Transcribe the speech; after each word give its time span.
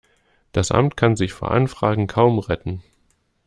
Das 0.51 0.71
Amt 0.71 0.97
kann 0.97 1.15
sich 1.15 1.31
vor 1.31 1.51
Anfragen 1.51 2.07
kaum 2.07 2.39
retten. 2.39 2.81